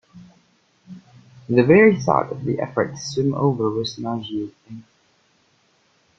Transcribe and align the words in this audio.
The 1.47 1.61
very 1.63 2.01
thought 2.01 2.31
of 2.31 2.43
the 2.43 2.59
effort 2.59 2.93
to 2.93 2.97
swim 2.97 3.35
over 3.35 3.69
was 3.69 3.99
nauseating. 3.99 4.83